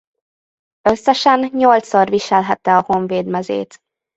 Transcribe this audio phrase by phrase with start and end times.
[0.89, 3.79] Összesen nyolcszor viselhette a honvéd mezét.